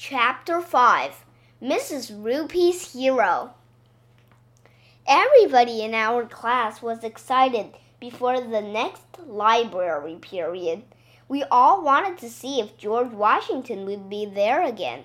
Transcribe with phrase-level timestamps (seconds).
[0.00, 1.24] Chapter 5
[1.60, 2.22] Mrs.
[2.22, 3.54] Roopy's Hero
[5.08, 10.84] Everybody in our class was excited before the next library period.
[11.26, 15.02] We all wanted to see if George Washington would be there again.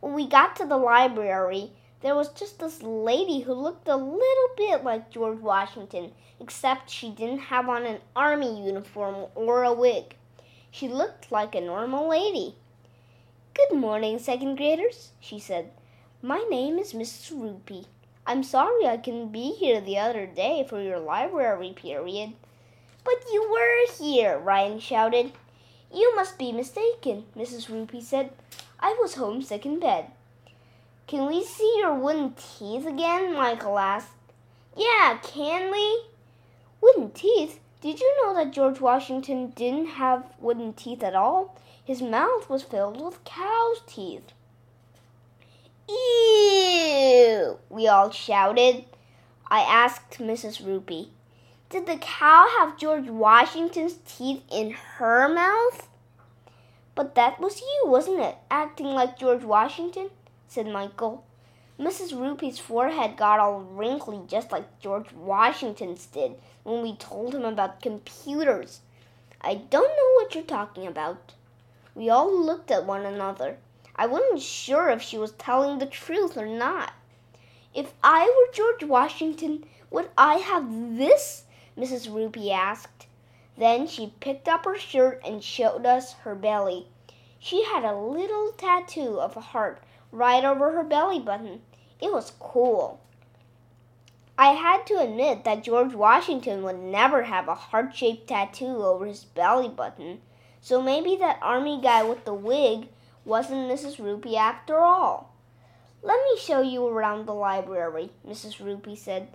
[0.00, 4.50] When we got to the library, there was just this lady who looked a little
[4.56, 10.16] bit like George Washington, except she didn't have on an army uniform or a wig.
[10.70, 12.54] She looked like a normal lady.
[13.58, 15.72] Good morning, second graders, she said.
[16.22, 17.32] My name is Mrs.
[17.32, 17.86] Roopy.
[18.24, 22.34] I'm sorry I couldn't be here the other day for your library period.
[23.02, 25.32] But you were here, Ryan shouted.
[25.92, 27.66] You must be mistaken, Mrs.
[27.66, 28.30] Roopy said.
[28.78, 30.12] I was homesick in bed.
[31.08, 33.34] Can we see your wooden teeth again?
[33.34, 34.12] Michael asked.
[34.76, 36.04] Yeah, can we?
[36.80, 37.58] Wooden teeth?
[37.80, 41.56] Did you know that George Washington didn't have wooden teeth at all?
[41.88, 44.34] His mouth was filled with cow's teeth.
[45.88, 47.58] Ew!
[47.70, 48.84] We all shouted.
[49.50, 50.60] I asked Mrs.
[50.60, 51.08] Roopy,
[51.70, 55.88] Did the cow have George Washington's teeth in her mouth?
[56.94, 58.36] But that was you, wasn't it?
[58.50, 60.10] Acting like George Washington?
[60.46, 61.24] said Michael.
[61.80, 62.12] Mrs.
[62.12, 66.32] Roopy's forehead got all wrinkly just like George Washington's did
[66.64, 68.80] when we told him about computers.
[69.40, 71.32] I don't know what you're talking about.
[71.98, 73.58] We all looked at one another.
[73.96, 76.92] I wasn't sure if she was telling the truth or not.
[77.74, 81.42] If I were George Washington, would I have this?
[81.76, 82.08] Mrs.
[82.08, 83.08] Roopy asked.
[83.56, 86.86] Then she picked up her shirt and showed us her belly.
[87.40, 91.62] She had a little tattoo of a heart right over her belly button.
[92.00, 93.00] It was cool.
[94.38, 99.04] I had to admit that George Washington would never have a heart shaped tattoo over
[99.04, 100.20] his belly button,
[100.60, 102.88] so maybe that army guy with the wig
[103.24, 103.96] wasn't Mrs.
[103.96, 105.34] Roopy after all.
[106.02, 108.56] Let me show you around the library, Mrs.
[108.58, 109.28] Roopy said.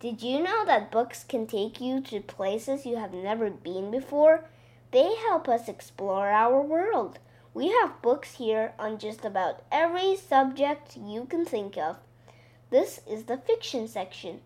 [0.00, 4.44] Did you know that books can take you to places you have never been before?
[4.92, 7.18] They help us explore our world.
[7.52, 11.96] We have books here on just about every subject you can think of.
[12.70, 14.40] This is the fiction section.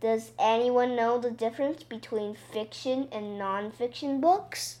[0.00, 4.80] Does anyone know the difference between fiction and nonfiction books?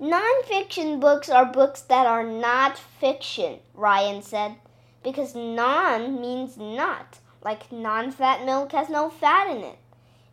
[0.00, 4.56] Nonfiction books are books that are not fiction, Ryan said,
[5.04, 9.78] because non means not, like non fat milk has no fat in it.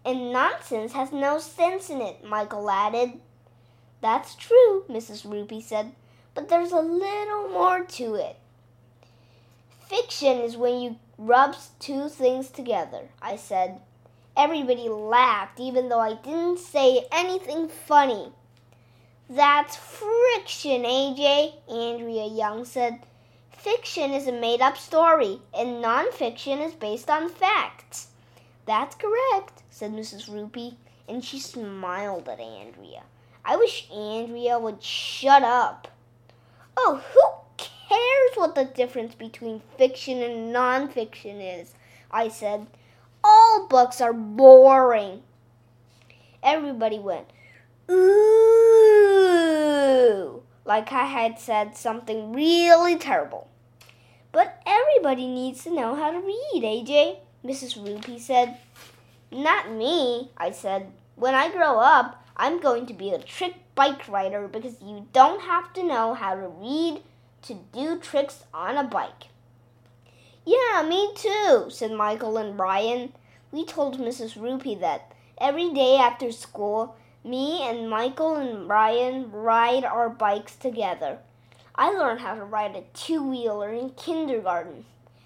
[0.03, 3.19] And nonsense has no sense in it, Michael added.
[4.01, 5.27] That's true, Mrs.
[5.27, 5.91] Roopy said,
[6.33, 8.37] but there's a little more to it.
[9.87, 13.79] Fiction is when you rub two things together, I said.
[14.35, 18.31] Everybody laughed, even though I didn't say anything funny.
[19.33, 22.99] That's friction, AJ, Andrea Young said.
[23.49, 28.07] Fiction is a made up story, and nonfiction is based on facts.
[28.65, 30.29] That's correct, said Mrs.
[30.29, 30.75] Roopy,
[31.07, 33.03] and she smiled at Andrea.
[33.45, 35.87] I wish Andrea would shut up.
[36.75, 41.73] Oh, who cares what the difference between fiction and nonfiction is?
[42.11, 42.67] I said.
[43.23, 45.23] All books are boring.
[46.43, 47.27] Everybody went,
[47.89, 48.70] ooh,
[50.71, 53.49] like I had said something really terrible.
[54.31, 57.77] But everybody needs to know how to read, AJ, Mrs.
[57.77, 58.57] Roopy said.
[59.29, 60.93] Not me, I said.
[61.17, 65.41] When I grow up, I'm going to be a trick bike rider because you don't
[65.41, 67.01] have to know how to read
[67.47, 69.23] to do tricks on a bike.
[70.45, 73.11] Yeah, me too, said Michael and Brian.
[73.51, 74.37] We told Mrs.
[74.37, 81.19] Roopy that every day after school, me and Michael and Brian ride our bikes together.
[81.75, 84.85] I learned how to ride a two wheeler in kindergarten.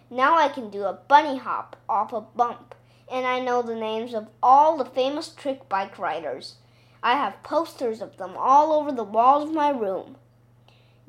[0.09, 2.75] Now I can do a bunny hop off a bump,
[3.11, 6.55] and I know the names of all the famous trick bike riders.
[7.01, 10.17] I have posters of them all over the walls of my room.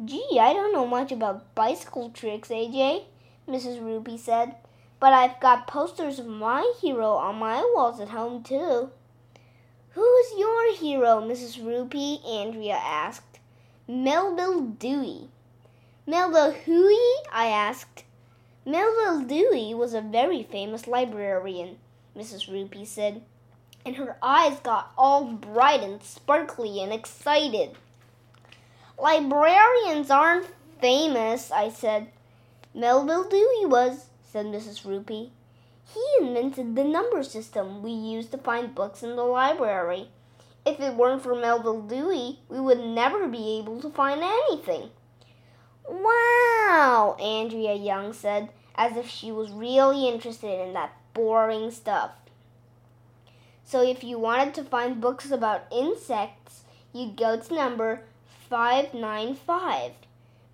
[0.05, 3.05] Gee, I don't know much about bicycle tricks, AJ,
[3.49, 3.81] Mrs.
[3.81, 4.57] Roopy said,
[5.01, 8.91] but I've got posters of my hero on my walls at home, too.
[9.97, 11.59] Who's your hero, Mrs.
[11.61, 12.25] Roopy?
[12.25, 13.41] Andrea asked.
[13.89, 15.31] Melville Dewey.
[16.07, 17.15] Melville Huey?
[17.33, 18.05] I asked.
[18.65, 21.79] Melville Dewey was a very famous librarian,
[22.17, 22.49] Mrs.
[22.49, 23.23] Roopy said
[23.87, 27.71] and her eyes got all bright and sparkly and excited.
[28.99, 30.49] Librarians aren't
[30.81, 32.09] famous, I said.
[32.75, 34.83] Melville Dewey was, said Mrs.
[34.85, 35.31] Roopy.
[35.93, 40.09] He invented the number system we use to find books in the library.
[40.65, 44.91] If it weren't for Melville Dewey, we would never be able to find anything.
[45.89, 52.11] Wow, Andrea Young said, as if she was really interested in that boring stuff.
[53.65, 58.03] So if you wanted to find books about insects, you'd go to number
[58.49, 59.93] 595,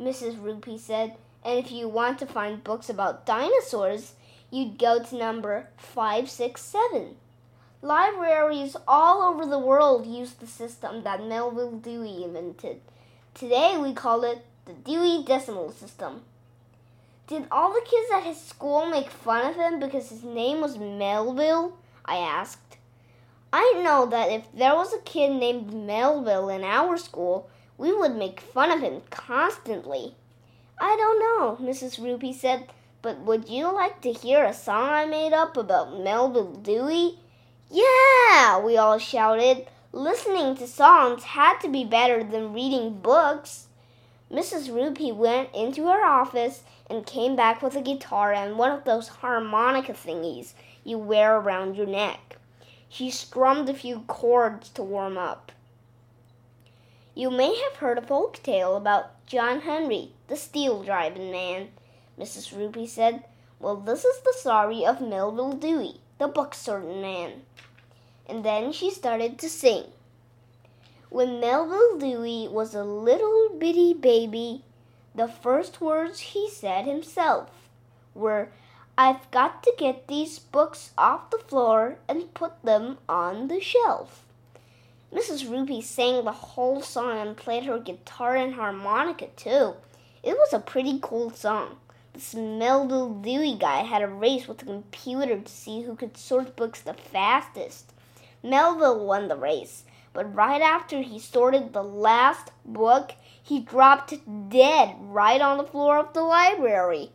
[0.01, 0.37] Mrs.
[0.37, 1.17] Roopy said.
[1.45, 4.13] And if you want to find books about dinosaurs,
[4.53, 7.17] you'd go to number 567.
[7.81, 12.81] Libraries all over the world use the system that Melville Dewey invented.
[13.35, 16.21] Today we call it the Dewey Decimal System.
[17.27, 20.79] Did all the kids at his school make fun of him because his name was
[20.79, 21.79] Melville?
[22.05, 22.77] I asked.
[23.53, 28.15] I know that if there was a kid named Melville in our school, we would
[28.15, 30.15] make fun of him constantly.
[30.79, 31.99] I don't know, Mrs.
[31.99, 32.69] Roopy said,
[33.03, 37.19] but would you like to hear a song I made up about Melville Dewey?
[37.69, 39.67] Yeah, we all shouted.
[39.93, 43.67] Listening to songs had to be better than reading books.
[44.31, 44.71] Mrs.
[44.71, 49.09] Roopy went into her office and came back with a guitar and one of those
[49.09, 50.55] harmonica thingies
[50.85, 52.39] you wear around your neck.
[52.89, 55.51] She strummed a few chords to warm up.
[57.15, 61.69] You may have heard a folk tale about John Henry, the steel driving man,
[62.23, 62.55] Mrs.
[62.55, 63.25] Roopy said.
[63.59, 67.43] Well, this is the story of Melville Dewey, the book sorting man
[68.33, 69.85] and then she started to sing.
[71.11, 74.63] When Melville Dewey was a little bitty baby,
[75.15, 77.51] the first words he said himself
[78.15, 78.49] were,
[78.97, 84.25] I've got to get these books off the floor and put them on the shelf.
[85.13, 85.47] Mrs.
[85.47, 89.75] Roopy sang the whole song and played her guitar and harmonica too.
[90.23, 91.77] It was a pretty cool song.
[92.15, 96.57] This Melville Dewey guy had a race with a computer to see who could sort
[96.57, 97.93] books the fastest.
[98.43, 103.13] Melville won the race, but right after he sorted the last book,
[103.43, 104.15] he dropped
[104.51, 107.13] dead right on the floor of the library.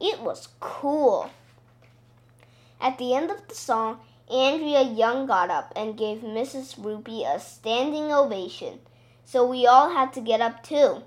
[0.00, 1.30] It was cool.
[2.80, 3.98] At the end of the song,
[4.30, 6.78] Andrea Young got up and gave Mrs.
[6.78, 8.78] Roopy a standing ovation,
[9.24, 11.02] so we all had to get up too.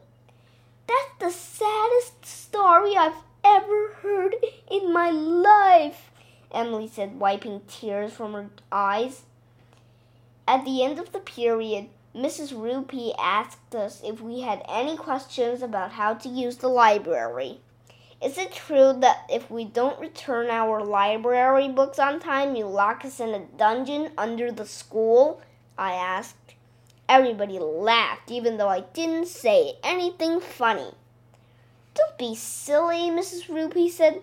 [0.87, 3.13] That's the saddest story I've
[3.57, 4.35] ever heard
[4.69, 6.11] in my life,
[6.51, 9.23] Emily said, wiping tears from her eyes.
[10.47, 12.53] At the end of the period, Mrs.
[12.53, 17.59] Roopy asked us if we had any questions about how to use the library.
[18.21, 23.05] Is it true that if we don't return our library books on time, you lock
[23.05, 25.41] us in a dungeon under the school?
[25.77, 26.35] I asked.
[27.07, 30.93] Everybody laughed, even though I didn't say anything funny.
[31.99, 33.47] Don't be silly, Mrs.
[33.47, 34.21] Roopy said.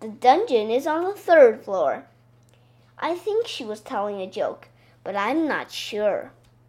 [0.00, 2.04] The dungeon is on the third floor.
[2.98, 4.68] I think she was telling a joke
[5.04, 6.32] but I'm not sure.